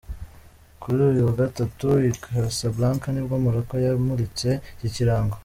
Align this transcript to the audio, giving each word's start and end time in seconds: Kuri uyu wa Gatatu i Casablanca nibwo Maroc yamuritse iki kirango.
Kuri 0.81 0.99
uyu 1.09 1.21
wa 1.27 1.35
Gatatu 1.41 1.87
i 2.09 2.11
Casablanca 2.23 3.07
nibwo 3.11 3.35
Maroc 3.45 3.69
yamuritse 3.85 4.49
iki 4.77 4.89
kirango. 4.97 5.35